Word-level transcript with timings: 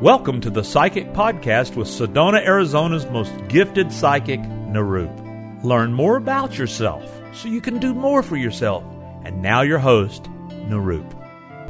Welcome 0.00 0.40
to 0.40 0.50
the 0.50 0.64
Psychic 0.64 1.12
Podcast 1.12 1.76
with 1.76 1.86
Sedona, 1.86 2.42
Arizona's 2.42 3.04
most 3.08 3.34
gifted 3.48 3.92
psychic, 3.92 4.40
Nirup. 4.40 5.62
Learn 5.62 5.92
more 5.92 6.16
about 6.16 6.56
yourself 6.56 7.04
so 7.34 7.48
you 7.48 7.60
can 7.60 7.78
do 7.78 7.92
more 7.92 8.22
for 8.22 8.38
yourself. 8.38 8.82
And 9.26 9.42
now, 9.42 9.60
your 9.60 9.78
host, 9.78 10.22
Nirup. 10.48 11.04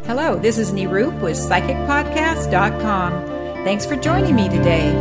Hello, 0.06 0.38
this 0.38 0.58
is 0.58 0.70
Nirup 0.70 1.20
with 1.20 1.36
PsychicPodcast.com. 1.38 3.12
Thanks 3.64 3.84
for 3.84 3.96
joining 3.96 4.36
me 4.36 4.48
today. 4.48 4.92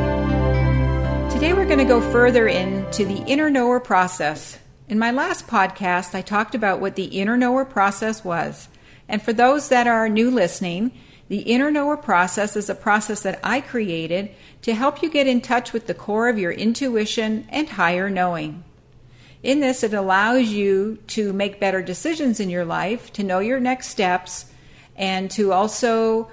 Today, 1.31 1.53
we're 1.53 1.67
going 1.67 1.77
to 1.77 1.85
go 1.85 2.01
further 2.11 2.47
into 2.47 3.05
the 3.05 3.23
inner 3.27 3.51
knower 3.51 3.79
process. 3.79 4.57
In 4.87 4.97
my 4.97 5.11
last 5.11 5.45
podcast, 5.45 6.15
I 6.15 6.23
talked 6.23 6.55
about 6.55 6.81
what 6.81 6.95
the 6.95 7.05
inner 7.05 7.37
knower 7.37 7.63
process 7.63 8.23
was. 8.23 8.69
And 9.07 9.21
for 9.21 9.33
those 9.33 9.69
that 9.69 9.85
are 9.85 10.09
new 10.09 10.31
listening, 10.31 10.93
the 11.29 11.41
inner 11.41 11.69
knower 11.69 11.95
process 11.95 12.55
is 12.55 12.69
a 12.69 12.75
process 12.75 13.21
that 13.21 13.39
I 13.43 13.61
created 13.61 14.31
to 14.63 14.73
help 14.73 15.01
you 15.01 15.09
get 15.09 15.27
in 15.27 15.41
touch 15.41 15.71
with 15.71 15.85
the 15.85 15.93
core 15.93 16.27
of 16.27 16.39
your 16.39 16.51
intuition 16.51 17.47
and 17.49 17.69
higher 17.69 18.09
knowing. 18.09 18.63
In 19.43 19.59
this, 19.59 19.83
it 19.83 19.93
allows 19.93 20.49
you 20.49 20.97
to 21.07 21.31
make 21.31 21.59
better 21.59 21.81
decisions 21.81 22.39
in 22.39 22.49
your 22.49 22.65
life, 22.65 23.13
to 23.13 23.23
know 23.23 23.39
your 23.39 23.59
next 23.59 23.87
steps, 23.89 24.51
and 24.95 25.29
to 25.31 25.53
also 25.53 26.29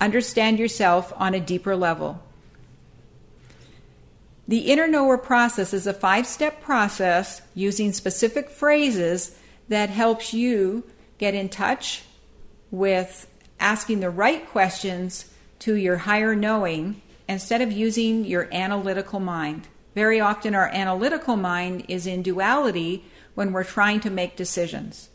understand 0.00 0.58
yourself 0.58 1.12
on 1.16 1.34
a 1.34 1.40
deeper 1.40 1.74
level. 1.74 2.22
The 4.46 4.70
inner 4.70 4.86
knower 4.86 5.18
process 5.18 5.74
is 5.74 5.86
a 5.86 5.92
five 5.92 6.26
step 6.26 6.62
process 6.62 7.42
using 7.54 7.92
specific 7.92 8.50
phrases 8.50 9.36
that 9.68 9.90
helps 9.90 10.32
you 10.32 10.84
get 11.18 11.34
in 11.34 11.48
touch 11.48 12.02
with 12.70 13.26
asking 13.60 14.00
the 14.00 14.10
right 14.10 14.46
questions 14.48 15.30
to 15.60 15.74
your 15.74 15.98
higher 15.98 16.34
knowing 16.34 17.02
instead 17.28 17.60
of 17.60 17.72
using 17.72 18.24
your 18.24 18.48
analytical 18.52 19.20
mind. 19.20 19.68
Very 19.94 20.20
often, 20.20 20.54
our 20.54 20.68
analytical 20.68 21.36
mind 21.36 21.84
is 21.88 22.06
in 22.06 22.22
duality 22.22 23.04
when 23.34 23.52
we're 23.52 23.64
trying 23.64 24.00
to 24.00 24.10
make 24.10 24.36
decisions. 24.36 25.08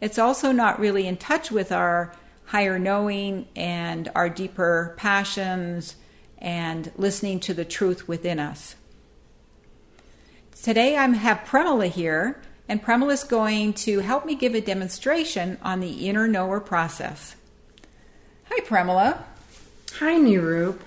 It's 0.00 0.18
also 0.18 0.52
not 0.52 0.80
really 0.80 1.06
in 1.06 1.16
touch 1.16 1.50
with 1.50 1.72
our 1.72 2.14
higher 2.46 2.78
knowing 2.78 3.46
and 3.54 4.10
our 4.14 4.28
deeper 4.28 4.94
passions 4.96 5.96
and 6.38 6.90
listening 6.96 7.40
to 7.40 7.54
the 7.54 7.64
truth 7.64 8.08
within 8.08 8.38
us. 8.38 8.76
Today, 10.62 10.96
I 10.96 11.06
have 11.06 11.46
Premila 11.46 11.88
here, 11.90 12.42
and 12.68 12.82
Premila 12.82 13.12
is 13.12 13.24
going 13.24 13.72
to 13.74 14.00
help 14.00 14.26
me 14.26 14.34
give 14.34 14.54
a 14.54 14.60
demonstration 14.60 15.58
on 15.62 15.80
the 15.80 16.08
inner 16.08 16.28
knower 16.28 16.60
process. 16.60 17.36
Hi, 18.52 18.58
Premila. 18.62 19.22
Hi, 20.00 20.18
Nirup. 20.18 20.80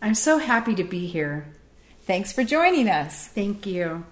I'm 0.00 0.14
so 0.14 0.38
happy 0.38 0.76
to 0.76 0.84
be 0.84 1.08
here. 1.08 1.46
Thanks 2.06 2.32
for 2.32 2.44
joining 2.44 2.88
us. 2.88 3.26
Thank 3.26 3.66
you. 3.66 4.04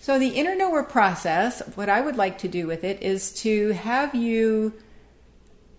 So, 0.00 0.16
the 0.16 0.28
inner 0.28 0.54
knower 0.54 0.84
process, 0.84 1.60
what 1.74 1.88
I 1.88 2.00
would 2.00 2.14
like 2.14 2.38
to 2.38 2.48
do 2.48 2.68
with 2.68 2.84
it 2.84 3.02
is 3.02 3.32
to 3.42 3.70
have 3.72 4.14
you 4.14 4.74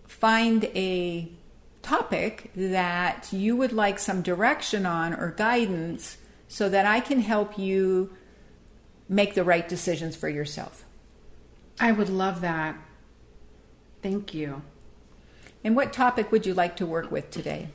find 0.05 0.65
a 0.75 1.31
topic 1.81 2.51
that 2.53 3.31
you 3.31 3.55
would 3.55 3.71
like 3.71 3.97
some 3.97 4.21
direction 4.21 4.85
on 4.85 5.13
or 5.13 5.31
guidance 5.31 6.17
so 6.49 6.67
that 6.67 6.85
I 6.85 6.99
can 6.99 7.21
help 7.21 7.57
you 7.57 8.13
make 9.07 9.35
the 9.35 9.45
right 9.45 9.69
decisions 9.69 10.17
for 10.17 10.27
yourself. 10.27 10.83
I 11.79 11.93
would 11.93 12.09
love 12.09 12.41
that. 12.41 12.75
Thank 14.01 14.33
you. 14.33 14.63
And 15.63 15.75
what 15.75 15.93
topic 15.93 16.31
would 16.31 16.45
you 16.45 16.53
like 16.53 16.75
to 16.77 16.85
work 16.85 17.11
with 17.11 17.31
today? 17.31 17.69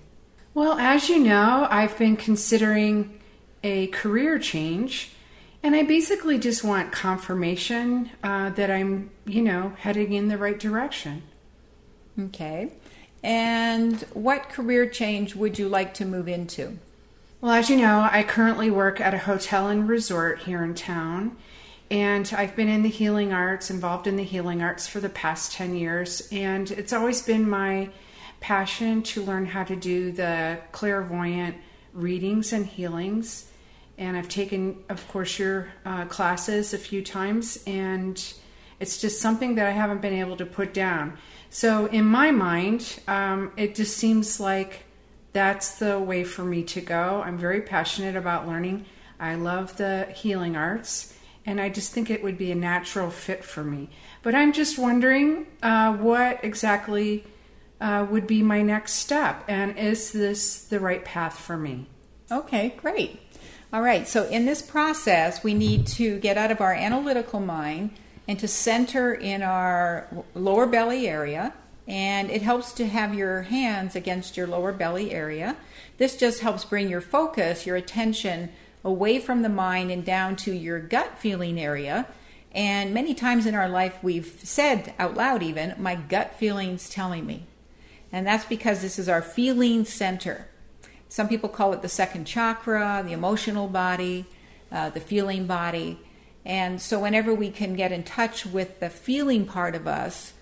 Well, 0.55 0.79
as 0.79 1.09
you 1.09 1.19
know, 1.19 1.67
I've 1.71 1.97
been 1.99 2.17
considering 2.17 3.21
a 3.63 3.87
career 3.89 4.39
change, 4.39 5.13
and 5.63 5.75
I 5.75 5.83
basically 5.83 6.39
just 6.39 6.63
want 6.63 6.93
confirmation 6.93 8.11
uh, 8.23 8.51
that 8.51 8.71
I'm, 8.71 9.11
you 9.25 9.43
know, 9.43 9.73
heading 9.79 10.13
in 10.13 10.29
the 10.29 10.39
right 10.39 10.59
direction. 10.59 11.23
Okay. 12.19 12.73
And 13.23 14.01
what 14.13 14.49
career 14.49 14.89
change 14.89 15.35
would 15.35 15.59
you 15.59 15.69
like 15.69 15.95
to 15.95 16.05
move 16.05 16.29
into? 16.29 16.79
Well, 17.41 17.53
as 17.53 17.71
you 17.71 17.77
know, 17.77 18.09
I 18.11 18.23
currently 18.25 18.71
work 18.71 19.01
at 19.01 19.15
a 19.15 19.19
hotel 19.19 19.69
and 19.69 19.89
resort 19.89 20.41
here 20.41 20.65
in 20.65 20.75
town, 20.75 21.37
and 21.91 22.31
I've 22.37 22.55
been 22.55 22.69
in 22.69 22.83
the 22.83 22.89
healing 22.91 23.33
arts, 23.33 23.71
involved 23.71 24.07
in 24.07 24.17
the 24.17 24.25
healing 24.25 24.63
arts 24.63 24.87
for 24.87 25.01
the 25.01 25.09
past 25.09 25.53
10 25.53 25.75
years. 25.75 26.29
And 26.31 26.71
it's 26.71 26.93
always 26.93 27.23
been 27.23 27.49
my 27.49 27.91
passion 28.41 29.03
to 29.03 29.23
learn 29.23 29.47
how 29.47 29.65
to 29.65 29.75
do 29.75 30.13
the 30.13 30.59
clairvoyant 30.73 31.57
readings 31.95 32.53
and 32.53 32.67
healings. 32.67 33.51
And 33.97 34.17
I've 34.17 34.29
taken, 34.29 34.85
of 34.89 35.09
course, 35.09 35.39
your 35.39 35.73
uh, 35.85 36.05
classes 36.05 36.75
a 36.75 36.79
few 36.79 37.03
times, 37.03 37.59
and 37.67 38.23
it's 38.79 39.01
just 39.01 39.21
something 39.21 39.57
that 39.57 39.67
I 39.67 39.73
haven't 39.73 40.03
been 40.03 40.13
able 40.13 40.37
to 40.37 40.47
put 40.47 40.73
down. 40.73 41.19
So, 41.51 41.87
in 41.87 42.05
my 42.05 42.31
mind, 42.31 43.01
um, 43.09 43.51
it 43.57 43.75
just 43.75 43.97
seems 43.97 44.39
like 44.39 44.85
that's 45.33 45.79
the 45.79 45.99
way 45.99 46.23
for 46.23 46.45
me 46.45 46.63
to 46.65 46.81
go. 46.81 47.23
I'm 47.25 47.39
very 47.39 47.61
passionate 47.61 48.15
about 48.15 48.47
learning. 48.47 48.85
I 49.19 49.35
love 49.35 49.77
the 49.79 50.07
healing 50.15 50.57
arts 50.57 51.18
and 51.49 51.63
I 51.63 51.71
just 51.71 51.93
think 51.93 52.11
it 52.11 52.23
would 52.23 52.37
be 52.37 52.53
a 52.53 52.55
natural 52.55 53.09
fit 53.09 53.43
for 53.43 53.65
me. 53.65 53.89
But 54.23 54.35
I'm 54.35 54.53
just 54.53 54.79
wondering 54.79 55.47
uh, 55.63 55.95
what 55.95 56.45
exactly 56.45 57.25
uh, 57.81 58.07
would 58.11 58.27
be 58.27 58.43
my 58.43 58.61
next 58.61 58.93
step, 58.93 59.45
and 59.49 59.79
is 59.79 60.13
this 60.13 60.65
the 60.65 60.79
right 60.79 61.03
path 61.03 61.39
for 61.39 61.57
me? 61.57 61.87
Okay, 62.31 62.75
great. 62.77 63.19
All 63.73 63.81
right, 63.81 64.07
so 64.07 64.27
in 64.29 64.45
this 64.45 64.61
process, 64.61 65.43
we 65.43 65.55
need 65.55 65.87
to 65.87 66.19
get 66.19 66.37
out 66.37 66.51
of 66.51 66.61
our 66.61 66.75
analytical 66.75 67.41
mind 67.41 67.93
and 68.29 68.39
to 68.41 68.47
center 68.47 69.15
in 69.15 69.43
our 69.43 70.07
lower 70.35 70.67
belly 70.67 71.09
area. 71.09 71.55
And 71.87 72.31
it 72.31 72.43
helps 72.43 72.73
to 72.75 72.87
have 72.87 73.15
your 73.15 73.43
hands 73.43 73.97
against 73.97 74.37
your 74.37 74.47
lower 74.47 74.75
belly 74.75 75.13
area. 75.13 75.57
This 75.97 76.15
just 76.15 76.41
helps 76.41 76.67
bring 76.67 76.91
your 76.91 77.01
focus, 77.01 77.65
your 77.65 77.77
attention 77.77 78.51
away 78.85 79.19
from 79.19 79.43
the 79.43 79.49
mind 79.49 79.91
and 79.91 80.05
down 80.05 80.37
to 80.37 80.53
your 80.53 80.81
gut 80.81 81.19
feeling 81.19 81.59
area. 81.59 82.07
And 82.53 82.95
many 82.95 83.15
times 83.15 83.47
in 83.47 83.55
our 83.55 83.69
life, 83.69 83.99
we've 84.03 84.41
said 84.43 84.95
out 84.99 85.15
loud, 85.15 85.43
even, 85.43 85.75
my 85.79 85.95
gut 85.95 86.35
feeling's 86.35 86.89
telling 86.89 87.27
me. 87.27 87.47
And 88.11 88.27
that's 88.27 88.47
because 88.47 88.81
this 88.81 88.99
is 88.99 89.09
our 89.09 89.23
feeling 89.23 89.85
center. 89.85 90.49
Some 91.09 91.29
people 91.29 91.49
call 91.49 91.73
it 91.73 91.83
the 91.83 91.89
second 91.89 92.27
chakra, 92.27 93.03
the 93.05 93.13
emotional 93.13 93.69
body, 93.69 94.27
uh, 94.73 94.91
the 94.91 95.01
feeling 95.01 95.47
body. 95.47 95.99
And 96.45 96.81
so, 96.81 96.99
whenever 96.99 97.35
we 97.35 97.51
can 97.51 97.75
get 97.75 97.93
in 97.93 98.03
touch 98.03 98.47
with 98.47 98.81
the 98.81 98.89
feeling 98.89 99.45
part 99.45 99.75
of 99.75 99.87
us, 99.87 100.33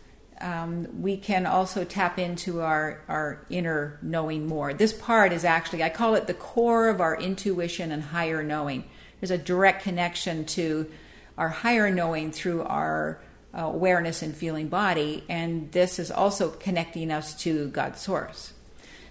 um, 0.41 1.01
we 1.01 1.17
can 1.17 1.47
also 1.47 1.85
tap 1.85 2.19
into 2.19 2.61
our, 2.61 3.03
our 3.09 3.45
inner 3.49 3.99
knowing 4.03 4.47
more. 4.47 4.75
This 4.75 4.93
part 4.93 5.33
is 5.33 5.45
actually, 5.45 5.83
I 5.83 5.89
call 5.89 6.15
it 6.15 6.27
the 6.27 6.35
core 6.35 6.89
of 6.89 7.01
our 7.01 7.17
intuition 7.17 7.93
and 7.93 8.03
higher 8.03 8.43
knowing. 8.43 8.85
There's 9.21 9.31
a 9.31 9.39
direct 9.39 9.83
connection 9.83 10.45
to 10.47 10.91
our 11.39 11.49
higher 11.49 11.91
knowing 11.91 12.33
through 12.33 12.63
our 12.63 13.21
uh, 13.57 13.63
awareness 13.63 14.23
and 14.23 14.37
feeling 14.37 14.69
body, 14.69 15.25
and 15.29 15.73
this 15.73 15.99
is 15.99 16.11
also 16.11 16.51
connecting 16.51 17.11
us 17.11 17.35
to 17.43 17.69
God's 17.69 18.01
source. 18.01 18.53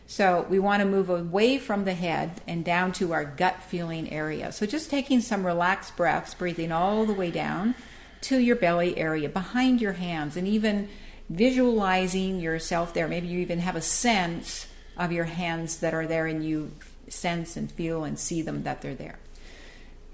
So 0.08 0.46
we 0.50 0.60
want 0.60 0.82
to 0.82 0.88
move 0.88 1.10
away 1.10 1.58
from 1.58 1.86
the 1.86 1.96
head 1.96 2.42
and 2.48 2.64
down 2.64 2.92
to 2.94 3.14
our 3.14 3.26
gut 3.26 3.64
feeling 3.64 4.12
area. 4.12 4.52
So 4.52 4.68
just 4.68 4.92
taking 4.92 5.22
some 5.22 5.44
relaxed 5.46 5.96
breaths, 5.98 6.36
breathing 6.36 6.72
all 6.72 7.06
the 7.06 7.14
way 7.14 7.32
down 7.32 7.74
to 8.22 8.38
your 8.38 8.56
belly 8.56 8.98
area, 8.98 9.30
behind 9.30 9.82
your 9.82 9.94
hands, 9.94 10.38
and 10.38 10.48
even 10.48 10.90
visualizing 11.30 12.40
yourself 12.40 12.94
there. 12.94 13.08
Maybe 13.08 13.28
you 13.28 13.40
even 13.40 13.60
have 13.60 13.76
a 13.76 13.82
sense 13.82 14.68
of 14.98 15.12
your 15.12 15.26
hands 15.26 15.80
that 15.80 15.94
are 15.94 16.08
there 16.08 16.28
and 16.28 16.46
you 16.46 16.72
sense 17.10 17.58
and 17.58 17.72
feel 17.72 18.04
and 18.04 18.18
see 18.18 18.42
them 18.42 18.64
that 18.64 18.82
they're 18.82 18.96
there. 18.96 19.20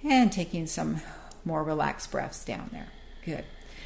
And 0.03 0.31
taking 0.31 0.67
some 0.67 1.01
more 1.45 1.63
relaxed 1.63 2.11
breaths 2.11 2.43
down 2.43 2.69
there. 2.71 2.87
Good. 3.25 3.45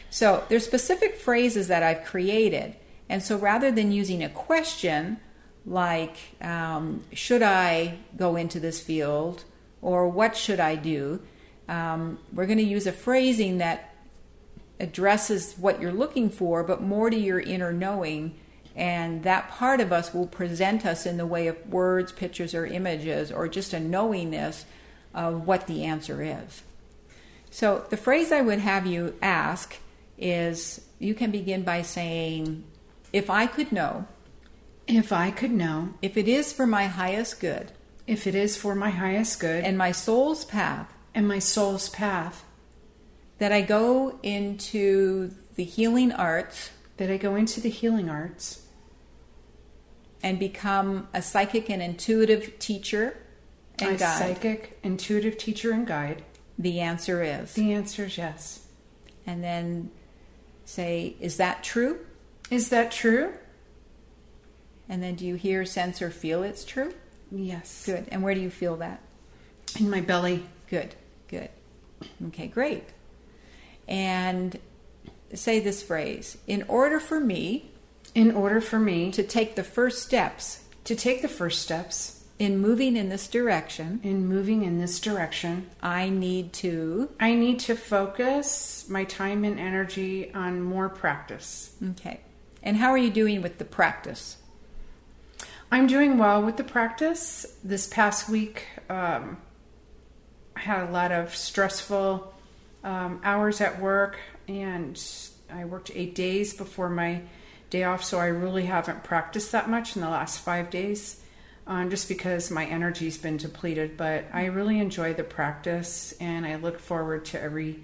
So 0.09 0.43
there's 0.47 0.65
specific 0.65 1.17
phrases 1.17 1.67
that 1.67 1.83
I've 1.83 2.05
created. 2.05 2.75
And 3.09 3.21
so 3.21 3.37
rather 3.37 3.71
than 3.71 3.91
using 3.91 4.23
a 4.23 4.29
question 4.29 5.19
like, 5.65 6.15
um, 6.41 7.03
should 7.11 7.41
I 7.41 7.97
go 8.15 8.35
into 8.35 8.59
this 8.59 8.79
field 8.79 9.43
or 9.81 10.07
what 10.07 10.37
should 10.37 10.59
I 10.59 10.75
do, 10.75 11.21
um, 11.67 12.19
we're 12.31 12.45
going 12.45 12.59
to 12.59 12.63
use 12.63 12.87
a 12.87 12.91
phrasing 12.91 13.57
that 13.57 13.94
addresses 14.79 15.55
what 15.57 15.81
you're 15.81 15.91
looking 15.91 16.29
for, 16.29 16.63
but 16.63 16.81
more 16.81 17.09
to 17.09 17.17
your 17.17 17.39
inner 17.39 17.71
knowing. 17.71 18.35
And 18.75 19.23
that 19.23 19.49
part 19.49 19.79
of 19.79 19.93
us 19.93 20.13
will 20.13 20.27
present 20.27 20.85
us 20.85 21.05
in 21.05 21.17
the 21.17 21.25
way 21.25 21.47
of 21.47 21.69
words, 21.69 22.11
pictures, 22.11 22.53
or 22.53 22.65
images, 22.65 23.31
or 23.31 23.47
just 23.47 23.73
a 23.73 23.79
knowingness 23.79 24.65
of 25.13 25.47
what 25.47 25.67
the 25.67 25.85
answer 25.85 26.21
is. 26.21 26.63
So, 27.49 27.85
the 27.89 27.97
phrase 27.97 28.33
I 28.33 28.41
would 28.41 28.59
have 28.59 28.85
you 28.85 29.15
ask 29.21 29.77
is 30.17 30.81
you 30.99 31.13
can 31.13 31.31
begin 31.31 31.63
by 31.63 31.81
saying, 31.81 32.65
If 33.13 33.29
I 33.29 33.47
could 33.47 33.71
know. 33.71 34.07
If 34.87 35.11
I 35.11 35.31
could 35.31 35.51
know, 35.51 35.95
if 36.01 36.15
it 36.15 36.27
is 36.27 36.53
for 36.53 36.67
my 36.67 36.85
highest 36.85 37.39
good. 37.39 37.71
If 38.05 38.27
it 38.27 38.35
is 38.35 38.55
for 38.55 38.75
my 38.75 38.91
highest 38.91 39.39
good. 39.39 39.63
And 39.63 39.77
my 39.77 39.91
soul's 39.91 40.45
path, 40.45 40.93
and 41.15 41.27
my 41.27 41.39
soul's 41.39 41.89
path, 41.89 42.44
that 43.37 43.51
I 43.51 43.61
go 43.61 44.19
into 44.23 45.33
the 45.55 45.63
healing 45.63 46.11
arts 46.11 46.71
that 46.97 47.09
I 47.09 47.17
go 47.17 47.35
into 47.35 47.59
the 47.59 47.69
healing 47.69 48.09
arts 48.09 48.65
and 50.23 50.39
become 50.39 51.07
a 51.13 51.21
psychic 51.21 51.69
and 51.69 51.81
intuitive 51.81 52.57
teacher 52.59 53.17
and 53.79 53.95
a 53.95 53.99
guide? 53.99 54.17
psychic, 54.17 54.79
intuitive 54.83 55.37
teacher 55.37 55.71
and 55.71 55.85
guide? 55.85 56.23
The 56.57 56.79
answer 56.79 57.21
is. 57.21 57.53
The 57.53 57.73
answer 57.73 58.05
is 58.05 58.17
yes. 58.17 58.65
And 59.27 59.43
then 59.43 59.91
say, 60.63 61.15
is 61.19 61.37
that 61.37 61.63
true? 61.63 61.99
Is 62.49 62.69
that 62.69 62.91
true? 62.91 63.33
And 64.87 65.03
then 65.03 65.15
do 65.15 65.25
you 65.25 65.35
hear, 65.35 65.65
sense, 65.65 66.01
or 66.01 66.11
feel 66.11 66.43
it's 66.43 66.63
true? 66.63 66.93
Yes. 67.31 67.85
Good. 67.85 68.07
And 68.11 68.23
where 68.23 68.35
do 68.35 68.41
you 68.41 68.49
feel 68.49 68.77
that? 68.77 69.01
In 69.79 69.89
my 69.89 69.99
belly. 69.99 70.45
Good, 70.69 70.95
good. 71.27 71.49
Okay, 72.27 72.47
great. 72.47 72.83
And 73.87 74.59
say 75.33 75.59
this 75.59 75.83
phrase 75.83 76.37
In 76.47 76.63
order 76.67 76.99
for 76.99 77.19
me 77.19 77.71
In 78.13 78.31
order 78.31 78.61
for 78.61 78.79
me 78.79 79.11
to 79.11 79.23
take 79.23 79.55
the 79.55 79.63
first 79.63 80.01
steps 80.01 80.65
to 80.85 80.95
take 80.95 81.21
the 81.21 81.27
first 81.27 81.61
steps 81.61 82.23
in 82.37 82.59
moving 82.59 82.97
in 82.97 83.09
this 83.09 83.27
direction, 83.27 83.99
in 84.03 84.27
moving 84.27 84.63
in 84.63 84.79
this 84.79 84.99
direction, 84.99 85.69
I 85.81 86.09
need 86.09 86.53
to. 86.53 87.09
I 87.19 87.33
need 87.33 87.59
to 87.61 87.75
focus 87.75 88.85
my 88.89 89.05
time 89.05 89.43
and 89.43 89.59
energy 89.59 90.33
on 90.33 90.61
more 90.61 90.89
practice. 90.89 91.75
Okay. 91.91 92.19
And 92.61 92.77
how 92.77 92.89
are 92.89 92.97
you 92.97 93.09
doing 93.09 93.41
with 93.41 93.57
the 93.57 93.65
practice? 93.65 94.37
I'm 95.71 95.87
doing 95.87 96.17
well 96.17 96.41
with 96.43 96.57
the 96.57 96.63
practice. 96.63 97.57
This 97.63 97.87
past 97.87 98.29
week, 98.29 98.67
um, 98.89 99.37
I 100.55 100.59
had 100.59 100.87
a 100.87 100.91
lot 100.91 101.11
of 101.11 101.35
stressful 101.35 102.33
um, 102.85 103.19
hours 103.23 103.59
at 103.59 103.81
work, 103.81 104.17
and 104.47 105.01
I 105.51 105.65
worked 105.65 105.91
eight 105.93 106.15
days 106.15 106.53
before 106.53 106.89
my 106.89 107.23
day 107.69 107.83
off, 107.83 108.03
so 108.03 108.19
I 108.19 108.27
really 108.27 108.65
haven't 108.65 109.03
practiced 109.03 109.51
that 109.51 109.69
much 109.69 109.95
in 109.95 110.01
the 110.01 110.09
last 110.09 110.39
five 110.39 110.69
days. 110.69 111.21
Um, 111.67 111.89
just 111.89 112.07
because 112.07 112.51
my 112.51 112.63
energy's 112.67 113.17
been 113.17 113.37
depleted, 113.37 113.97
but 113.97 114.25
I 114.31 114.45
really 114.45 114.77
enjoy 114.77 115.15
the 115.15 115.23
practice 115.23 116.13
and 116.19 116.45
I 116.45 116.57
look 116.57 116.77
forward 116.77 117.25
to 117.25 117.41
every 117.41 117.79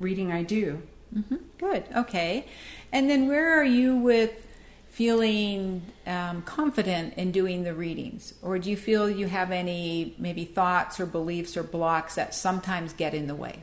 reading 0.00 0.32
I 0.32 0.44
do. 0.44 0.80
hmm 1.12 1.36
Good. 1.58 1.84
Okay. 1.94 2.46
And 2.90 3.10
then 3.10 3.28
where 3.28 3.52
are 3.60 3.64
you 3.64 3.96
with 3.96 4.46
feeling 4.88 5.82
um, 6.06 6.40
confident 6.42 7.14
in 7.18 7.30
doing 7.30 7.64
the 7.64 7.74
readings? 7.74 8.32
Or 8.40 8.58
do 8.58 8.70
you 8.70 8.78
feel 8.78 9.10
you 9.10 9.26
have 9.26 9.50
any 9.50 10.14
maybe 10.18 10.46
thoughts 10.46 10.98
or 10.98 11.04
beliefs 11.04 11.54
or 11.54 11.62
blocks 11.62 12.14
that 12.14 12.34
sometimes 12.34 12.94
get 12.94 13.12
in 13.12 13.26
the 13.26 13.34
way? 13.34 13.60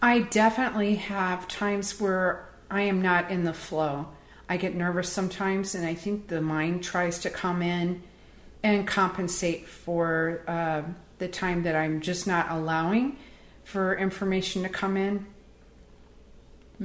I 0.00 0.20
definitely 0.20 0.96
have 0.96 1.48
times 1.48 2.00
where 2.00 2.48
I 2.70 2.82
am 2.82 3.02
not 3.02 3.30
in 3.30 3.44
the 3.44 3.52
flow. 3.52 4.08
I 4.48 4.56
get 4.56 4.74
nervous 4.74 5.12
sometimes, 5.12 5.74
and 5.74 5.84
I 5.84 5.94
think 5.94 6.28
the 6.28 6.40
mind 6.40 6.82
tries 6.82 7.18
to 7.20 7.30
come 7.30 7.62
in 7.62 8.02
and 8.62 8.86
compensate 8.86 9.66
for 9.66 10.42
uh, 10.46 10.82
the 11.18 11.28
time 11.28 11.64
that 11.64 11.74
I'm 11.74 12.00
just 12.00 12.26
not 12.26 12.50
allowing 12.50 13.16
for 13.64 13.96
information 13.96 14.62
to 14.62 14.68
come 14.68 14.96
in. 14.96 15.26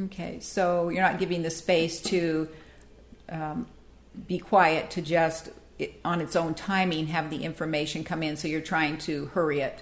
Okay. 0.05 0.39
So 0.39 0.89
you're 0.89 1.03
not 1.03 1.19
giving 1.19 1.43
the 1.43 1.51
space 1.51 2.01
to 2.01 2.49
um, 3.29 3.67
be 4.27 4.39
quiet 4.39 4.91
to 4.91 5.01
just 5.01 5.49
on 6.03 6.21
its 6.21 6.35
own 6.35 6.53
timing 6.53 7.07
have 7.07 7.29
the 7.29 7.43
information 7.43 8.03
come 8.03 8.23
in 8.23 8.37
so 8.37 8.47
you're 8.47 8.61
trying 8.61 8.97
to 8.97 9.25
hurry 9.27 9.59
it 9.59 9.81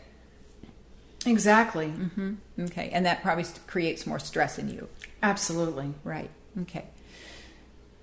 Exactly. 1.25 1.87
hmm 1.87 2.33
okay 2.59 2.89
and 2.91 3.05
that 3.05 3.21
probably 3.21 3.45
creates 3.67 4.07
more 4.07 4.19
stress 4.19 4.57
in 4.57 4.69
you. 4.69 4.87
Absolutely. 5.21 5.93
right 6.03 6.29
okay. 6.61 6.85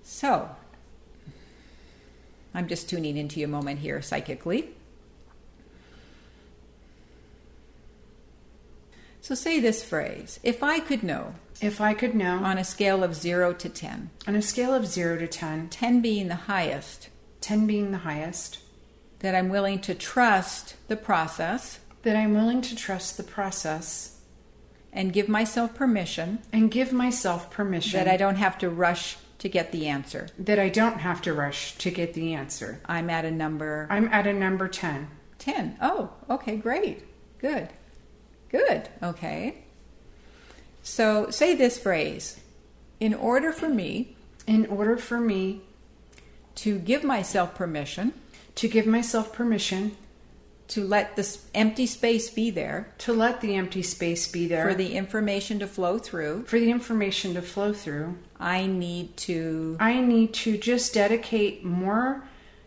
So 0.02 0.48
i'm 2.54 2.66
just 2.68 2.88
tuning 2.88 3.16
into 3.16 3.40
your 3.40 3.48
moment 3.48 3.80
here 3.80 4.00
psychically. 4.02 4.70
So 9.20 9.34
say 9.34 9.60
this 9.60 9.82
phrase 9.84 10.40
if 10.42 10.62
i 10.62 10.80
could 10.80 11.02
know. 11.02 11.34
If 11.60 11.80
I 11.80 11.92
could 11.92 12.14
know. 12.14 12.36
On 12.44 12.56
a 12.56 12.62
scale 12.64 13.02
of 13.02 13.16
0 13.16 13.52
to 13.54 13.68
10 13.68 14.10
on 14.28 14.36
a 14.36 14.42
scale 14.42 14.72
of 14.74 14.86
0 14.86 15.18
to 15.18 15.26
10, 15.26 15.68
10 15.70 16.00
being 16.00 16.28
the 16.28 16.34
highest. 16.46 17.08
10 17.40 17.66
being 17.66 17.90
the 17.90 17.98
highest, 17.98 18.60
that 19.20 19.34
I'm 19.34 19.48
willing 19.48 19.80
to 19.80 19.94
trust 19.94 20.76
the 20.88 20.96
process 20.96 21.80
that 22.08 22.16
I'm 22.16 22.32
willing 22.32 22.62
to 22.62 22.74
trust 22.74 23.18
the 23.18 23.22
process 23.22 24.18
and 24.94 25.12
give 25.12 25.28
myself 25.28 25.74
permission 25.74 26.38
and 26.54 26.70
give 26.70 26.90
myself 26.90 27.50
permission 27.50 27.98
that 27.98 28.08
I 28.08 28.16
don't 28.16 28.36
have 28.36 28.56
to 28.60 28.70
rush 28.70 29.18
to 29.40 29.48
get 29.50 29.72
the 29.72 29.88
answer. 29.88 30.28
that 30.38 30.58
I 30.58 30.70
don't 30.70 31.00
have 31.00 31.20
to 31.20 31.34
rush 31.34 31.76
to 31.76 31.90
get 31.90 32.14
the 32.14 32.32
answer. 32.32 32.80
I'm 32.86 33.10
at 33.10 33.26
a 33.26 33.30
number 33.30 33.86
I'm 33.90 34.08
at 34.08 34.26
a 34.26 34.32
number 34.32 34.68
10. 34.68 35.06
10. 35.38 35.76
Oh, 35.82 36.08
okay, 36.30 36.56
great. 36.56 37.04
Good. 37.40 37.68
Good. 38.48 38.88
Okay. 39.02 39.58
So 40.82 41.28
say 41.28 41.54
this 41.54 41.78
phrase 41.78 42.40
In 43.00 43.12
order 43.12 43.52
for 43.52 43.68
me 43.68 44.16
In 44.46 44.64
order 44.64 44.96
for 44.96 45.20
me 45.20 45.60
to 46.54 46.78
give 46.78 47.04
myself 47.04 47.54
permission 47.54 48.14
to 48.54 48.66
give 48.66 48.86
myself 48.86 49.30
permission 49.30 49.94
to 50.68 50.86
let 50.86 51.16
this 51.16 51.46
empty 51.54 51.86
space 51.86 52.30
be 52.30 52.50
there. 52.50 52.92
To 52.98 53.12
let 53.12 53.40
the 53.40 53.54
empty 53.54 53.82
space 53.82 54.30
be 54.30 54.46
there. 54.46 54.68
For 54.68 54.74
the 54.74 54.94
information 54.94 55.58
to 55.60 55.66
flow 55.66 55.98
through, 55.98 56.44
for 56.44 56.58
the 56.58 56.70
information 56.70 57.34
to 57.34 57.42
flow 57.42 57.72
through, 57.72 58.18
I 58.38 58.66
need 58.66 59.16
to 59.18 59.76
I 59.80 60.00
need 60.00 60.34
to 60.34 60.56
just 60.58 60.94
dedicate 60.94 61.64
more 61.64 62.22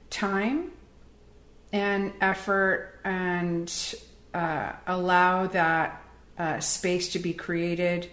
time 0.09 0.71
and 1.71 2.13
effort 2.19 3.00
and 3.03 3.95
uh, 4.33 4.74
allow 4.88 5.47
that 5.47 6.04
uh, 6.38 6.59
space 6.59 7.12
to 7.13 7.19
be 7.19 7.33
created 7.33 8.09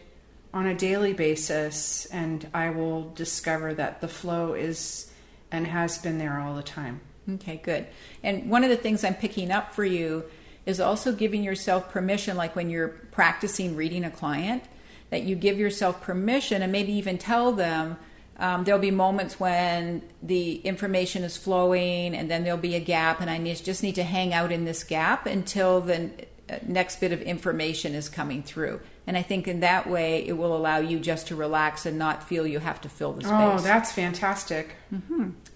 on 0.53 0.67
a 0.67 0.75
daily 0.75 1.13
basis, 1.13 2.07
and 2.07 2.49
I 2.55 2.71
will 2.71 3.11
discover 3.11 3.75
that 3.75 4.01
the 4.01 4.09
flow 4.09 4.55
is 4.55 5.11
and 5.51 5.67
has 5.67 5.99
been 5.99 6.19
there 6.19 6.39
all 6.39 6.55
the 6.55 6.63
time. 6.63 7.01
Okay, 7.35 7.61
good. 7.63 7.87
And 8.23 8.51
one 8.51 8.65
of 8.65 8.71
the 8.71 8.77
things 8.77 9.05
I'm 9.05 9.15
picking 9.15 9.51
up 9.51 9.75
for 9.75 9.85
you 9.85 10.25
is 10.67 10.81
also 10.81 11.13
giving 11.13 11.43
yourself 11.43 11.91
permission, 11.91 12.37
like 12.37 12.55
when 12.57 12.71
you're 12.71 12.89
practicing 12.89 13.77
reading 13.77 14.05
a 14.05 14.11
client, 14.11 14.65
that 15.11 15.23
you 15.23 15.35
give 15.35 15.59
yourself 15.59 16.03
permission 16.03 16.63
and 16.63 16.71
maybe 16.71 16.93
even 16.93 17.19
tell 17.19 17.53
them 17.53 17.97
um, 18.39 18.65
there'll 18.65 18.81
be 18.81 18.91
moments 18.91 19.41
when 19.41 20.03
the 20.23 20.57
information 20.57 21.25
is 21.25 21.37
flowing 21.37 22.15
and 22.15 22.31
then 22.31 22.45
there'll 22.45 22.59
be 22.59 22.77
a 22.77 22.81
gap, 22.81 23.21
and 23.21 23.29
I 23.29 23.39
need, 23.39 23.57
just 23.65 23.83
need 23.83 23.97
to 23.97 24.05
hang 24.05 24.33
out 24.33 24.53
in 24.53 24.65
this 24.65 24.85
gap 24.85 25.27
until 25.27 25.81
the 25.81 26.11
uh, 26.49 26.59
next 26.67 27.01
bit 27.01 27.13
of 27.13 27.21
information 27.21 27.95
is 27.95 28.09
coming 28.09 28.43
through. 28.43 28.81
And 29.09 29.17
I 29.17 29.23
think 29.23 29.49
in 29.49 29.61
that 29.61 29.89
way, 29.89 30.25
it 30.27 30.37
will 30.37 30.57
allow 30.57 30.79
you 30.79 31.01
just 31.01 31.29
to 31.29 31.37
relax 31.37 31.85
and 31.85 31.99
not 31.99 32.29
feel 32.29 32.47
you 32.47 32.59
have 32.61 32.81
to 32.83 32.89
fill 32.89 33.15
the 33.15 33.23
space. 33.23 33.33
Oh, 33.33 33.59
that's 33.59 33.91
fantastic. 33.91 34.77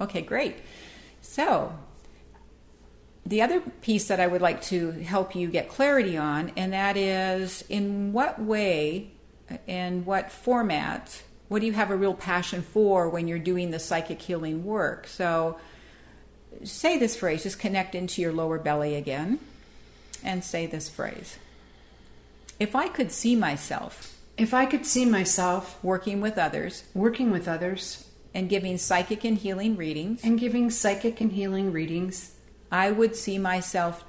Okay, 0.01 0.23
great. 0.23 0.57
So, 1.23 1.73
the 3.25 3.41
other 3.41 3.61
piece 3.61 4.09
that 4.09 4.21
I 4.21 4.27
would 4.27 4.43
like 4.43 4.61
to 4.63 4.91
help 4.91 5.35
you 5.35 5.49
get 5.49 5.69
clarity 5.69 6.17
on, 6.17 6.53
and 6.57 6.73
that 6.73 6.97
is 6.97 7.65
in 7.69 8.13
what 8.13 8.41
way 8.41 9.13
and 9.67 10.05
what 10.05 10.31
format, 10.31 11.23
what 11.49 11.61
do 11.61 11.67
you 11.67 11.73
have 11.73 11.91
a 11.91 11.97
real 11.97 12.15
passion 12.15 12.63
for 12.63 13.09
when 13.09 13.29
you're 13.29 13.39
doing 13.39 13.71
the 13.71 13.79
psychic 13.79 14.21
healing 14.21 14.65
work? 14.65 15.07
So, 15.07 15.59
say 16.65 16.99
this 16.99 17.17
phrase, 17.17 17.45
just 17.45 17.59
connect 17.59 17.95
into 17.95 18.21
your 18.21 18.33
lower 18.33 18.59
belly 18.59 18.97
again, 18.97 19.39
and 20.25 20.45
say 20.45 20.67
this 20.67 20.89
phrase 20.89 21.39
If 22.59 22.75
I 22.75 22.89
could 22.89 23.13
see 23.13 23.37
myself 23.37 24.19
If 24.37 24.55
I 24.55 24.67
could 24.67 24.87
see 24.87 25.05
myself 25.05 25.79
working 25.83 26.21
with 26.21 26.39
others 26.39 26.85
working 26.95 27.31
with 27.31 27.49
others 27.49 28.09
and 28.35 28.49
giving 28.49 28.79
psychic 28.79 29.25
and 29.25 29.39
healing 29.39 29.77
readings, 29.77 30.25
and 30.25 30.39
giving 30.39 30.71
psychic 30.71 31.21
and 31.21 31.33
healing 31.33 31.73
readings, 31.73 32.35
I 32.71 32.91
would 32.91 33.15
see 33.15 33.39
myself 33.39 34.05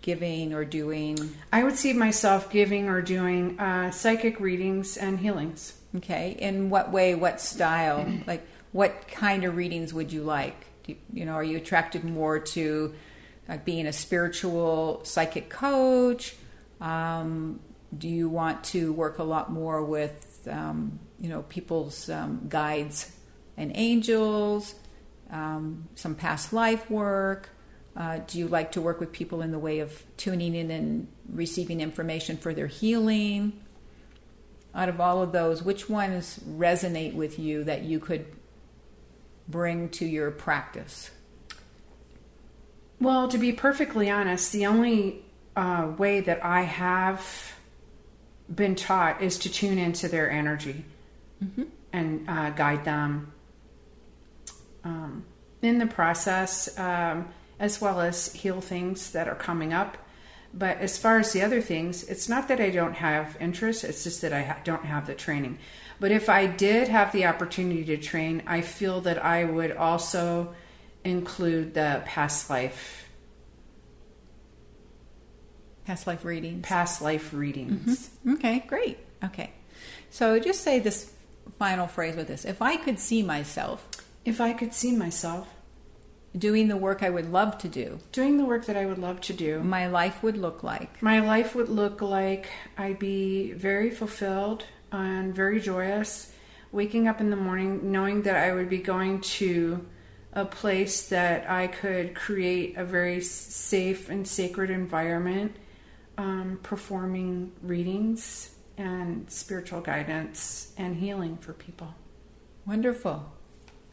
giving 0.00 0.54
or 0.54 0.64
doing. 0.64 1.34
I 1.52 1.62
would 1.64 1.76
see 1.76 1.92
myself 1.92 2.50
giving 2.50 2.88
or 2.88 3.02
doing 3.02 3.58
uh, 3.60 3.90
psychic 3.90 4.40
readings 4.40 4.96
and 4.96 5.18
healings. 5.18 5.74
Okay, 5.96 6.36
in 6.38 6.70
what 6.70 6.92
way, 6.92 7.14
what 7.14 7.40
style? 7.40 8.06
Like, 8.26 8.46
what 8.72 9.08
kind 9.08 9.44
of 9.44 9.56
readings 9.56 9.94
would 9.94 10.12
you 10.12 10.22
like? 10.22 10.66
Do 10.84 10.92
you, 10.92 10.98
you 11.12 11.24
know, 11.24 11.32
are 11.32 11.44
you 11.44 11.56
attracted 11.56 12.04
more 12.04 12.38
to 12.38 12.94
like 13.48 13.64
being 13.64 13.86
a 13.86 13.92
spiritual 13.92 15.00
psychic 15.04 15.48
coach? 15.48 16.36
Um, 16.80 17.60
do 17.96 18.08
you 18.08 18.28
want 18.28 18.64
to 18.64 18.92
work 18.92 19.18
a 19.18 19.22
lot 19.22 19.50
more 19.50 19.82
with, 19.82 20.46
um, 20.50 20.98
you 21.18 21.30
know, 21.30 21.42
people's 21.42 22.10
um, 22.10 22.46
guides 22.48 23.10
and 23.58 23.72
angels? 23.74 24.74
um, 25.30 25.88
some 25.94 26.14
past 26.14 26.52
life 26.52 26.90
work? 26.90 27.50
Uh, 27.96 28.20
do 28.26 28.38
you 28.38 28.46
like 28.46 28.72
to 28.72 28.80
work 28.80 29.00
with 29.00 29.12
people 29.12 29.42
in 29.42 29.50
the 29.50 29.58
way 29.58 29.80
of 29.80 30.02
tuning 30.16 30.54
in 30.54 30.70
and 30.70 31.08
receiving 31.32 31.80
information 31.80 32.36
for 32.36 32.54
their 32.54 32.66
healing? 32.66 33.52
Out 34.74 34.88
of 34.88 35.00
all 35.00 35.22
of 35.22 35.32
those, 35.32 35.62
which 35.62 35.88
ones 35.88 36.38
resonate 36.48 37.14
with 37.14 37.38
you 37.38 37.64
that 37.64 37.82
you 37.82 37.98
could 37.98 38.26
bring 39.48 39.88
to 39.90 40.04
your 40.04 40.30
practice? 40.30 41.10
Well, 43.00 43.28
to 43.28 43.38
be 43.38 43.52
perfectly 43.52 44.10
honest, 44.10 44.52
the 44.52 44.66
only 44.66 45.22
uh, 45.56 45.92
way 45.96 46.20
that 46.20 46.44
I 46.44 46.62
have 46.62 47.54
been 48.52 48.76
taught 48.76 49.22
is 49.22 49.38
to 49.40 49.50
tune 49.50 49.78
into 49.78 50.08
their 50.08 50.30
energy 50.30 50.84
mm-hmm. 51.42 51.64
and 51.92 52.28
uh, 52.28 52.50
guide 52.50 52.84
them 52.84 53.32
um, 54.88 55.24
in 55.62 55.78
the 55.78 55.86
process, 55.86 56.76
um, 56.78 57.28
as 57.58 57.80
well 57.80 58.00
as 58.00 58.32
heal 58.32 58.60
things 58.60 59.12
that 59.12 59.28
are 59.28 59.34
coming 59.34 59.72
up. 59.72 59.98
But 60.54 60.78
as 60.78 60.96
far 60.96 61.18
as 61.18 61.32
the 61.32 61.42
other 61.42 61.60
things, 61.60 62.04
it's 62.04 62.28
not 62.28 62.48
that 62.48 62.60
I 62.60 62.70
don't 62.70 62.94
have 62.94 63.36
interest, 63.38 63.84
it's 63.84 64.04
just 64.04 64.22
that 64.22 64.32
I 64.32 64.42
ha- 64.42 64.60
don't 64.64 64.84
have 64.84 65.06
the 65.06 65.14
training. 65.14 65.58
But 66.00 66.10
if 66.10 66.28
I 66.28 66.46
did 66.46 66.88
have 66.88 67.12
the 67.12 67.26
opportunity 67.26 67.84
to 67.84 67.96
train, 67.96 68.42
I 68.46 68.62
feel 68.62 69.00
that 69.02 69.22
I 69.22 69.44
would 69.44 69.72
also 69.72 70.54
include 71.04 71.74
the 71.74 72.02
past 72.04 72.50
life 72.50 73.08
past 75.84 76.06
life 76.06 76.24
readings 76.24 76.66
past 76.66 77.00
life 77.00 77.32
readings 77.32 78.10
mm-hmm. 78.10 78.34
okay 78.34 78.62
great 78.66 78.98
okay 79.24 79.50
so 80.10 80.38
just 80.38 80.60
say 80.60 80.80
this 80.80 81.10
final 81.58 81.86
phrase 81.86 82.14
with 82.14 82.28
this 82.28 82.44
if 82.44 82.60
i 82.60 82.76
could 82.76 82.98
see 82.98 83.22
myself 83.22 83.87
if 84.28 84.40
i 84.40 84.52
could 84.52 84.72
see 84.72 84.92
myself 84.92 85.48
doing 86.36 86.68
the 86.68 86.76
work 86.76 87.02
i 87.02 87.10
would 87.10 87.32
love 87.32 87.56
to 87.58 87.68
do 87.68 87.98
doing 88.12 88.36
the 88.36 88.44
work 88.44 88.66
that 88.66 88.76
i 88.76 88.86
would 88.86 88.98
love 88.98 89.20
to 89.20 89.32
do 89.32 89.60
my 89.60 89.86
life 89.86 90.22
would 90.22 90.36
look 90.36 90.62
like 90.62 91.02
my 91.02 91.20
life 91.20 91.54
would 91.54 91.68
look 91.68 92.00
like 92.02 92.48
i'd 92.76 92.98
be 92.98 93.52
very 93.52 93.90
fulfilled 93.90 94.64
and 94.92 95.34
very 95.34 95.60
joyous 95.60 96.32
waking 96.70 97.08
up 97.08 97.20
in 97.20 97.30
the 97.30 97.36
morning 97.36 97.90
knowing 97.90 98.22
that 98.22 98.36
i 98.36 98.52
would 98.52 98.68
be 98.68 98.78
going 98.78 99.20
to 99.20 99.84
a 100.32 100.44
place 100.44 101.08
that 101.08 101.48
I 101.50 101.66
could 101.66 102.14
create 102.14 102.76
a 102.76 102.84
very 102.84 103.20
safe 103.20 104.08
and 104.08 104.26
sacred 104.26 104.70
environment, 104.70 105.56
um, 106.16 106.60
performing 106.62 107.52
readings 107.62 108.54
and 108.76 109.30
spiritual 109.30 109.80
guidance 109.80 110.72
and 110.76 110.96
healing 110.96 111.36
for 111.38 111.52
people. 111.52 111.94
Wonderful. 112.66 113.32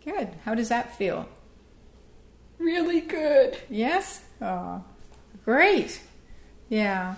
Good. 0.05 0.29
How 0.45 0.55
does 0.55 0.69
that 0.69 0.95
feel? 0.95 1.27
Really 2.57 3.01
good. 3.01 3.57
Yes? 3.69 4.23
Oh, 4.41 4.83
great. 5.43 6.01
Yeah 6.69 7.15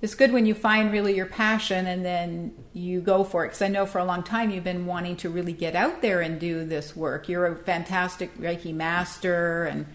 it's 0.00 0.14
good 0.14 0.32
when 0.32 0.46
you 0.46 0.54
find 0.54 0.92
really 0.92 1.16
your 1.16 1.26
passion 1.26 1.86
and 1.86 2.04
then 2.04 2.54
you 2.72 3.00
go 3.00 3.24
for 3.24 3.44
it. 3.44 3.48
Because 3.48 3.62
I 3.62 3.68
know 3.68 3.84
for 3.84 3.98
a 3.98 4.04
long 4.04 4.22
time 4.22 4.50
you've 4.50 4.64
been 4.64 4.86
wanting 4.86 5.16
to 5.16 5.28
really 5.28 5.52
get 5.52 5.74
out 5.74 6.02
there 6.02 6.20
and 6.20 6.38
do 6.38 6.64
this 6.64 6.94
work. 6.94 7.28
You're 7.28 7.46
a 7.46 7.56
fantastic 7.56 8.36
Reiki 8.38 8.72
master 8.72 9.64
and 9.64 9.86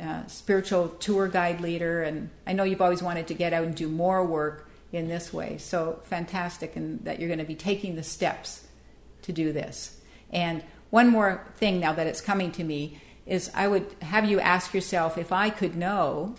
uh, 0.00 0.26
spiritual 0.28 0.90
tour 0.90 1.26
guide 1.26 1.60
leader, 1.60 2.02
and 2.02 2.28
I 2.46 2.52
know 2.52 2.64
you've 2.64 2.82
always 2.82 3.02
wanted 3.02 3.26
to 3.28 3.34
get 3.34 3.54
out 3.54 3.64
and 3.64 3.74
do 3.74 3.88
more 3.88 4.24
work 4.24 4.68
in 4.92 5.08
this 5.08 5.32
way. 5.32 5.56
So 5.56 6.00
fantastic, 6.04 6.76
and 6.76 7.02
that 7.06 7.18
you're 7.18 7.28
going 7.28 7.38
to 7.38 7.46
be 7.46 7.54
taking 7.54 7.96
the 7.96 8.02
steps 8.02 8.66
to 9.22 9.32
do 9.32 9.52
this. 9.52 9.98
And 10.30 10.62
one 10.90 11.08
more 11.08 11.46
thing 11.56 11.80
now 11.80 11.92
that 11.92 12.06
it's 12.06 12.20
coming 12.20 12.52
to 12.52 12.64
me 12.64 13.00
is 13.26 13.50
I 13.54 13.68
would 13.68 13.94
have 14.02 14.24
you 14.24 14.40
ask 14.40 14.72
yourself 14.72 15.18
if 15.18 15.32
I 15.32 15.50
could 15.50 15.76
know 15.76 16.36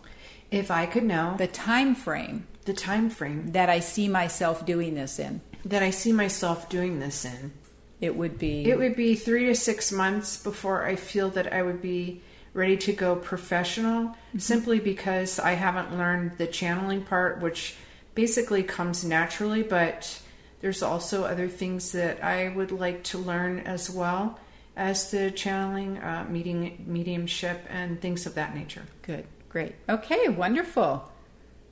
if 0.49 0.71
I 0.71 0.85
could 0.85 1.03
know 1.03 1.35
the 1.37 1.47
time 1.47 1.93
frame 1.93 2.47
the 2.67 2.73
time 2.73 3.09
frame 3.09 3.53
that 3.53 3.69
I 3.69 3.79
see 3.79 4.07
myself 4.07 4.65
doing 4.65 4.93
this 4.93 5.17
in. 5.17 5.41
That 5.65 5.81
I 5.81 5.89
see 5.89 6.11
myself 6.11 6.69
doing 6.69 6.99
this 6.99 7.25
in. 7.25 7.53
It 7.99 8.15
would 8.15 8.37
be. 8.37 8.69
It 8.69 8.77
would 8.77 8.95
be 8.95 9.15
three 9.15 9.45
to 9.45 9.55
six 9.55 9.91
months 9.91 10.43
before 10.43 10.85
I 10.85 10.95
feel 10.95 11.29
that 11.31 11.51
I 11.51 11.63
would 11.63 11.81
be 11.81 12.21
ready 12.53 12.77
to 12.77 12.93
go 12.93 13.15
professional, 13.15 14.09
mm-hmm. 14.09 14.37
simply 14.39 14.79
because 14.79 15.39
I 15.39 15.51
haven't 15.53 15.97
learned 15.97 16.37
the 16.37 16.45
channeling 16.45 17.03
part, 17.03 17.41
which 17.41 17.75
basically 18.13 18.63
comes 18.63 19.03
naturally, 19.03 19.63
but 19.63 20.21
there's 20.59 20.81
also 20.81 21.23
other 21.23 21.47
things 21.47 21.91
that 21.91 22.23
I 22.23 22.49
would 22.49 22.71
like 22.71 23.03
to 23.05 23.17
learn 23.17 23.59
as 23.59 23.89
well 23.89 24.39
as 24.75 25.11
the 25.11 25.31
channeling, 25.31 25.97
uh, 25.97 26.25
meeting, 26.29 26.85
mediumship, 26.87 27.65
and 27.69 27.99
things 27.99 28.25
of 28.25 28.35
that 28.35 28.55
nature. 28.55 28.83
Good, 29.01 29.25
great. 29.49 29.75
Okay, 29.89 30.29
wonderful. 30.29 31.11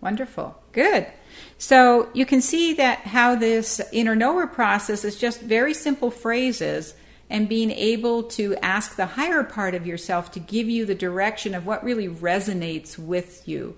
Wonderful. 0.02 0.56
Good. 0.72 1.08
So 1.58 2.10
you 2.14 2.26
can 2.26 2.42
see 2.42 2.74
that 2.74 3.00
how 3.00 3.36
this 3.36 3.82
inner 3.92 4.16
knower 4.16 4.46
process 4.46 5.04
is 5.04 5.18
just 5.18 5.42
very 5.42 5.74
simple 5.74 6.12
phrases 6.12 6.94
and 7.30 7.50
being 7.50 7.72
able 7.72 8.24
to 8.24 8.56
ask 8.58 8.96
the 8.96 9.06
higher 9.06 9.44
part 9.44 9.74
of 9.74 9.88
yourself 9.88 10.32
to 10.34 10.40
give 10.40 10.70
you 10.70 10.86
the 10.86 10.94
direction 10.94 11.56
of 11.56 11.66
what 11.66 11.84
really 11.84 12.08
resonates 12.08 13.00
with 13.00 13.48
you. 13.48 13.76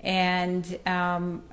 And 0.00 0.78
um, 0.86 1.44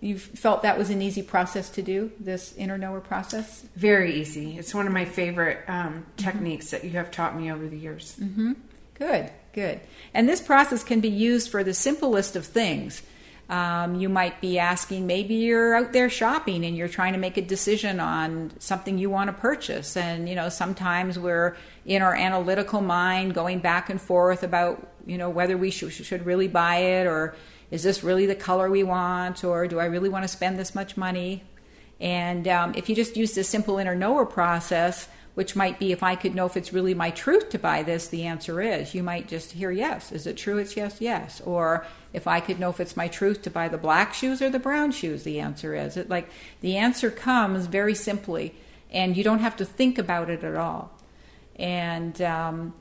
you 0.00 0.18
felt 0.18 0.62
that 0.62 0.78
was 0.78 0.90
an 0.90 1.02
easy 1.02 1.22
process 1.22 1.68
to 1.70 1.82
do, 1.82 2.10
this 2.18 2.54
inner 2.56 2.78
knower 2.78 3.00
process? 3.00 3.66
Very 3.76 4.14
easy. 4.14 4.58
It's 4.58 4.74
one 4.74 4.86
of 4.86 4.92
my 4.92 5.04
favorite 5.04 5.58
um, 5.68 6.06
techniques 6.16 6.66
mm-hmm. 6.66 6.76
that 6.76 6.84
you 6.84 6.90
have 6.92 7.10
taught 7.10 7.36
me 7.36 7.52
over 7.52 7.68
the 7.68 7.76
years. 7.76 8.16
Mm-hmm. 8.20 8.52
Good, 8.94 9.30
good. 9.52 9.80
And 10.14 10.28
this 10.28 10.40
process 10.40 10.84
can 10.84 11.00
be 11.00 11.10
used 11.10 11.50
for 11.50 11.64
the 11.64 11.74
simplest 11.74 12.36
of 12.36 12.46
things. 12.46 13.02
Um, 13.50 13.96
you 13.96 14.08
might 14.08 14.40
be 14.40 14.60
asking, 14.60 15.06
maybe 15.06 15.34
you're 15.34 15.74
out 15.74 15.92
there 15.92 16.08
shopping 16.08 16.64
and 16.64 16.76
you're 16.76 16.88
trying 16.88 17.14
to 17.14 17.18
make 17.18 17.36
a 17.36 17.42
decision 17.42 17.98
on 17.98 18.52
something 18.60 18.96
you 18.96 19.10
want 19.10 19.28
to 19.28 19.32
purchase. 19.32 19.96
And, 19.96 20.28
you 20.28 20.36
know, 20.36 20.48
sometimes 20.48 21.18
we're 21.18 21.56
in 21.84 22.00
our 22.00 22.14
analytical 22.14 22.80
mind 22.80 23.34
going 23.34 23.58
back 23.58 23.90
and 23.90 24.00
forth 24.00 24.44
about, 24.44 24.86
you 25.04 25.18
know, 25.18 25.28
whether 25.28 25.56
we 25.56 25.72
should, 25.72 25.92
should 25.92 26.24
really 26.24 26.46
buy 26.46 26.76
it 26.76 27.06
or 27.06 27.34
is 27.70 27.82
this 27.82 28.02
really 28.02 28.26
the 28.26 28.34
color 28.34 28.70
we 28.70 28.82
want 28.82 29.44
or 29.44 29.66
do 29.66 29.78
I 29.78 29.86
really 29.86 30.08
want 30.08 30.24
to 30.24 30.28
spend 30.28 30.58
this 30.58 30.74
much 30.74 30.96
money? 30.96 31.44
And 32.00 32.48
um, 32.48 32.74
if 32.74 32.88
you 32.88 32.96
just 32.96 33.16
use 33.16 33.34
this 33.34 33.48
simple 33.48 33.78
inner 33.78 33.94
knower 33.94 34.24
process, 34.24 35.08
which 35.34 35.54
might 35.54 35.78
be 35.78 35.92
if 35.92 36.02
I 36.02 36.16
could 36.16 36.34
know 36.34 36.46
if 36.46 36.56
it's 36.56 36.72
really 36.72 36.94
my 36.94 37.10
truth 37.10 37.50
to 37.50 37.58
buy 37.58 37.82
this, 37.82 38.08
the 38.08 38.24
answer 38.24 38.60
is. 38.60 38.94
You 38.94 39.02
might 39.02 39.28
just 39.28 39.52
hear 39.52 39.70
yes. 39.70 40.10
Is 40.10 40.26
it 40.26 40.36
true? 40.36 40.58
It's 40.58 40.76
yes, 40.76 40.96
yes. 41.00 41.40
Or 41.42 41.86
if 42.12 42.26
I 42.26 42.40
could 42.40 42.58
know 42.58 42.70
if 42.70 42.80
it's 42.80 42.96
my 42.96 43.08
truth 43.08 43.42
to 43.42 43.50
buy 43.50 43.68
the 43.68 43.78
black 43.78 44.12
shoes 44.12 44.42
or 44.42 44.50
the 44.50 44.58
brown 44.58 44.90
shoes, 44.92 45.22
the 45.22 45.38
answer 45.38 45.74
is. 45.74 45.96
It 45.96 46.10
like 46.10 46.28
the 46.60 46.76
answer 46.76 47.10
comes 47.10 47.66
very 47.66 47.94
simply, 47.94 48.54
and 48.90 49.16
you 49.16 49.22
don't 49.22 49.38
have 49.38 49.56
to 49.56 49.64
think 49.64 49.98
about 49.98 50.30
it 50.30 50.42
at 50.42 50.56
all. 50.56 50.90
And 51.56 52.20
um, 52.22 52.74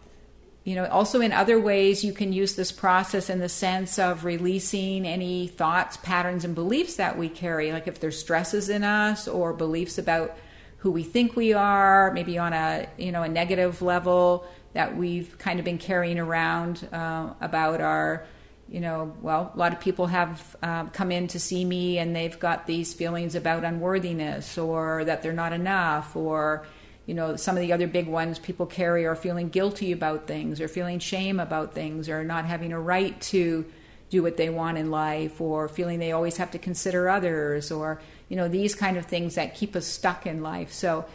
you 0.63 0.75
know, 0.75 0.85
also 0.87 1.21
in 1.21 1.31
other 1.31 1.59
ways, 1.59 2.03
you 2.03 2.13
can 2.13 2.33
use 2.33 2.55
this 2.55 2.71
process 2.71 3.29
in 3.29 3.39
the 3.39 3.49
sense 3.49 3.97
of 3.97 4.25
releasing 4.25 5.05
any 5.05 5.47
thoughts, 5.47 5.97
patterns, 5.97 6.43
and 6.43 6.53
beliefs 6.53 6.95
that 6.97 7.17
we 7.17 7.29
carry. 7.29 7.71
Like 7.71 7.87
if 7.87 7.99
there's 7.99 8.19
stresses 8.19 8.69
in 8.69 8.83
us 8.83 9.27
or 9.27 9.53
beliefs 9.53 9.97
about 9.97 10.37
who 10.77 10.91
we 10.91 11.03
think 11.03 11.35
we 11.35 11.53
are, 11.53 12.11
maybe 12.11 12.37
on 12.37 12.53
a 12.53 12.87
you 12.97 13.11
know 13.11 13.23
a 13.23 13.29
negative 13.29 13.81
level 13.81 14.45
that 14.73 14.95
we've 14.95 15.37
kind 15.37 15.59
of 15.59 15.65
been 15.65 15.77
carrying 15.77 16.19
around 16.19 16.87
uh, 16.91 17.33
about 17.41 17.81
our 17.81 18.25
you 18.69 18.79
know 18.79 19.13
well 19.21 19.51
a 19.53 19.57
lot 19.57 19.73
of 19.73 19.79
people 19.79 20.07
have 20.07 20.55
uh, 20.61 20.85
come 20.85 21.11
in 21.11 21.27
to 21.27 21.39
see 21.39 21.65
me 21.65 21.97
and 21.97 22.15
they've 22.15 22.39
got 22.39 22.67
these 22.67 22.93
feelings 22.93 23.35
about 23.35 23.63
unworthiness 23.63 24.57
or 24.57 25.03
that 25.05 25.23
they're 25.23 25.33
not 25.33 25.53
enough 25.53 26.15
or 26.15 26.65
you 27.09 27.15
know 27.15 27.35
some 27.35 27.57
of 27.57 27.61
the 27.61 27.73
other 27.73 27.87
big 27.87 28.05
ones 28.05 28.37
people 28.37 28.67
carry 28.67 29.07
are 29.07 29.15
feeling 29.15 29.49
guilty 29.49 29.91
about 29.91 30.27
things 30.27 30.61
or 30.61 30.67
feeling 30.67 30.99
shame 30.99 31.39
about 31.39 31.73
things 31.73 32.07
or 32.07 32.23
not 32.23 32.45
having 32.45 32.71
a 32.71 32.79
right 32.79 33.19
to 33.19 33.65
do 34.11 34.21
what 34.21 34.37
they 34.37 34.47
want 34.47 34.77
in 34.77 34.91
life 34.91 35.41
or 35.41 35.67
feeling 35.67 35.97
they 35.97 36.11
always 36.11 36.37
have 36.37 36.51
to 36.51 36.59
consider 36.59 37.09
others 37.09 37.71
or 37.71 37.99
you 38.27 38.35
know 38.35 38.47
these 38.47 38.75
kind 38.75 38.95
of 38.95 39.07
things 39.07 39.33
that 39.33 39.55
keep 39.55 39.75
us 39.75 39.87
stuck 39.87 40.27
in 40.27 40.43
life. 40.43 40.71
So 40.71 41.05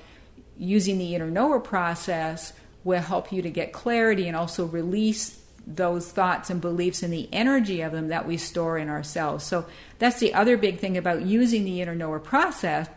using 0.59 0.99
the 0.99 1.15
inner 1.15 1.31
knower 1.31 1.61
process 1.61 2.53
will 2.83 3.01
help 3.01 3.31
you 3.31 3.43
to 3.43 3.51
get 3.51 3.73
clarity 3.73 4.27
and 4.27 4.37
also 4.37 4.67
release 4.67 5.41
those 5.65 6.11
thoughts 6.11 6.51
and 6.51 6.61
beliefs 6.61 7.05
and 7.05 7.13
the 7.13 7.29
energy 7.33 7.83
of 7.83 7.93
them 7.93 8.09
that 8.09 8.27
we 8.27 8.37
store 8.37 8.79
in 8.79 8.89
ourselves. 8.89 9.45
So 9.45 9.65
that's 10.01 10.19
the 10.19 10.35
other 10.35 10.57
big 10.57 10.81
thing 10.81 10.97
about 10.97 11.23
using 11.23 11.65
the 11.65 11.81
inner 11.81 11.95
knower 11.95 12.19
process 12.19 12.89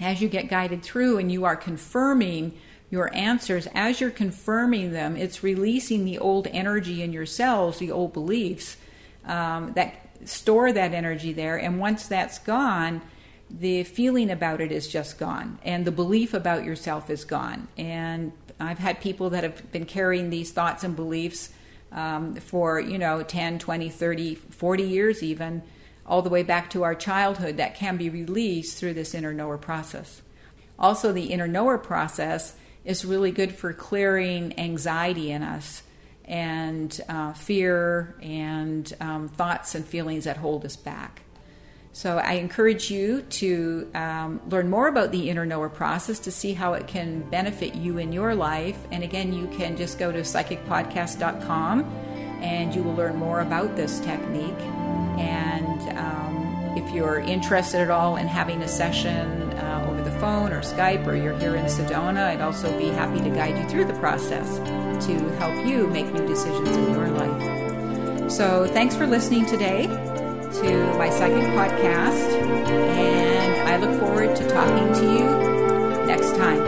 as 0.00 0.20
you 0.20 0.28
get 0.28 0.48
guided 0.48 0.82
through 0.82 1.18
and 1.18 1.30
you 1.30 1.44
are 1.44 1.56
confirming 1.56 2.52
your 2.90 3.14
answers 3.14 3.68
as 3.74 4.00
you're 4.00 4.10
confirming 4.10 4.92
them 4.92 5.16
it's 5.16 5.42
releasing 5.42 6.04
the 6.04 6.18
old 6.18 6.46
energy 6.48 7.02
in 7.02 7.12
your 7.12 7.26
cells 7.26 7.78
the 7.78 7.90
old 7.90 8.12
beliefs 8.12 8.76
um, 9.26 9.72
that 9.74 9.94
store 10.24 10.72
that 10.72 10.92
energy 10.92 11.32
there. 11.32 11.56
And 11.56 11.78
once 11.78 12.06
that's 12.06 12.38
gone 12.38 13.00
the 13.52 13.82
feeling 13.82 14.30
about 14.30 14.60
it 14.60 14.70
is 14.70 14.86
just 14.86 15.18
gone. 15.18 15.58
And 15.64 15.84
the 15.84 15.90
belief 15.90 16.34
about 16.34 16.64
yourself 16.64 17.10
is 17.10 17.24
gone. 17.24 17.66
And 17.76 18.30
I've 18.60 18.78
had 18.78 19.00
people 19.00 19.30
that 19.30 19.42
have 19.42 19.72
been 19.72 19.86
carrying 19.86 20.30
these 20.30 20.52
thoughts 20.52 20.84
and 20.84 20.94
beliefs 20.94 21.50
um, 21.90 22.36
for, 22.36 22.78
you 22.78 22.96
know, 22.96 23.24
10, 23.24 23.58
20, 23.58 23.88
30, 23.88 24.34
40 24.36 24.82
years 24.84 25.24
even, 25.24 25.62
all 26.10 26.22
the 26.22 26.28
way 26.28 26.42
back 26.42 26.68
to 26.70 26.82
our 26.82 26.94
childhood 26.94 27.56
that 27.56 27.76
can 27.76 27.96
be 27.96 28.10
released 28.10 28.76
through 28.76 28.92
this 28.92 29.14
inner 29.14 29.32
knower 29.32 29.56
process. 29.56 30.20
Also, 30.78 31.12
the 31.12 31.26
inner 31.26 31.46
knower 31.46 31.78
process 31.78 32.56
is 32.84 33.04
really 33.04 33.30
good 33.30 33.52
for 33.52 33.72
clearing 33.72 34.58
anxiety 34.58 35.30
in 35.30 35.42
us 35.42 35.84
and 36.24 37.00
uh, 37.08 37.32
fear 37.32 38.16
and 38.22 38.92
um, 39.00 39.28
thoughts 39.28 39.74
and 39.74 39.84
feelings 39.84 40.24
that 40.24 40.36
hold 40.36 40.64
us 40.64 40.76
back. 40.76 41.22
So 41.92 42.18
I 42.18 42.34
encourage 42.34 42.90
you 42.90 43.22
to 43.22 43.90
um, 43.94 44.40
learn 44.48 44.70
more 44.70 44.88
about 44.88 45.12
the 45.12 45.28
inner 45.28 45.44
knower 45.44 45.68
process 45.68 46.18
to 46.20 46.30
see 46.30 46.52
how 46.54 46.74
it 46.74 46.86
can 46.86 47.28
benefit 47.30 47.74
you 47.74 47.98
in 47.98 48.12
your 48.12 48.34
life. 48.34 48.78
And 48.90 49.02
again, 49.02 49.32
you 49.32 49.48
can 49.48 49.76
just 49.76 49.98
go 49.98 50.10
to 50.10 50.20
psychicpodcast.com 50.20 51.82
and 52.42 52.74
you 52.74 52.82
will 52.82 52.94
learn 52.94 53.16
more 53.16 53.40
about 53.40 53.76
this 53.76 54.00
technique. 54.00 54.89
If 56.90 56.96
you're 56.96 57.20
interested 57.20 57.80
at 57.82 57.88
all 57.88 58.16
in 58.16 58.26
having 58.26 58.62
a 58.62 58.66
session 58.66 59.52
uh, 59.52 59.86
over 59.88 60.02
the 60.02 60.10
phone 60.18 60.52
or 60.52 60.60
Skype 60.60 61.06
or 61.06 61.14
you're 61.14 61.38
here 61.38 61.54
in 61.54 61.66
Sedona, 61.66 62.26
I'd 62.26 62.40
also 62.40 62.76
be 62.76 62.88
happy 62.88 63.20
to 63.20 63.30
guide 63.30 63.56
you 63.56 63.68
through 63.68 63.84
the 63.84 63.94
process 64.00 64.56
to 65.06 65.12
help 65.38 65.64
you 65.64 65.86
make 65.86 66.12
new 66.12 66.26
decisions 66.26 66.76
in 66.76 66.90
your 66.90 67.06
life. 67.10 68.28
So 68.28 68.66
thanks 68.66 68.96
for 68.96 69.06
listening 69.06 69.46
today 69.46 69.86
to 69.86 70.94
my 70.98 71.10
psychic 71.10 71.44
podcast, 71.54 72.42
and 72.42 73.68
I 73.68 73.76
look 73.76 74.00
forward 74.00 74.34
to 74.34 74.48
talking 74.48 74.92
to 74.92 75.02
you 75.12 76.06
next 76.06 76.34
time. 76.38 76.58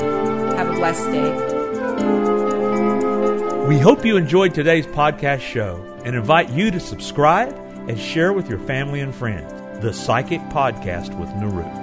Have 0.57 0.69
a 0.69 0.75
blessed 0.75 1.11
day. 1.11 1.33
We 3.67 3.77
hope 3.77 4.05
you 4.05 4.17
enjoyed 4.17 4.55
today's 4.55 4.87
podcast 4.87 5.41
show 5.41 5.85
and 6.05 6.15
invite 6.15 6.49
you 6.51 6.71
to 6.71 6.79
subscribe 6.79 7.53
and 7.89 7.99
share 7.99 8.33
with 8.33 8.49
your 8.49 8.61
family 8.61 9.01
and 9.01 9.13
friends 9.13 9.62
the 9.83 9.93
Psychic 9.93 10.41
Podcast 10.43 11.19
with 11.19 11.29
Nirup. 11.31 11.82